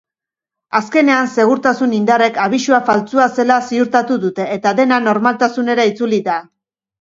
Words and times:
Azkenean, 0.77 1.27
segurtasun-indarrek 1.41 2.39
abisua 2.45 2.79
faltsua 2.87 3.27
zela 3.43 3.59
ziurtatu 3.69 4.19
dute 4.25 4.49
eta 4.57 4.73
dena 4.81 4.99
normaltasunera 5.11 5.87
itzuli 5.93 6.23
da. 6.31 6.41